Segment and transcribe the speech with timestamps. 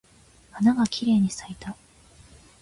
[0.53, 1.77] 花がきれいに咲いた。